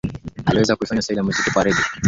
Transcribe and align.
Ameweza 0.45 0.75
kuifanya 0.75 1.01
staili 1.01 1.17
ya 1.17 1.23
muziki 1.23 1.39
wa 1.39 1.45
Rege 1.45 1.51
kuwa 1.55 1.63
maarufu 1.63 1.83
sana 1.87 1.87
duniani 1.87 1.97